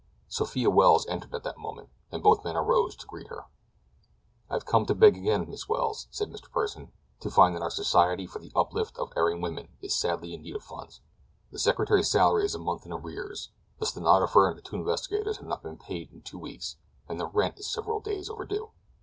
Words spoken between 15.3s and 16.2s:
have not been paid for